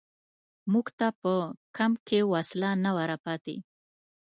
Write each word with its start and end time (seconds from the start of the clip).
موږ 0.71 0.87
ته 0.97 1.07
په 1.21 1.33
کمپ 1.77 1.97
کې 2.07 2.19
وسله 2.33 2.69
نه 2.83 2.91
وه 2.95 3.03
را 3.11 3.17
پاتې. 3.25 3.55